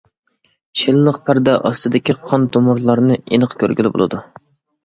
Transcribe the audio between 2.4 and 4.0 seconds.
تومۇرلارنى ئېنىق كۆرگىلى